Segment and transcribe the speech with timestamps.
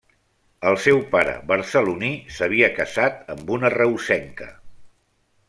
[0.69, 2.09] El seu pare, barceloní,
[2.39, 4.51] s'havia casat amb una reusenca.